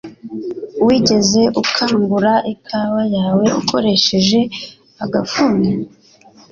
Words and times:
Wigeze 0.85 1.41
ukangura 1.61 2.33
ikawa 2.53 3.03
yawe 3.15 3.45
ukoresheje 3.59 4.39
agafuni? 5.03 5.69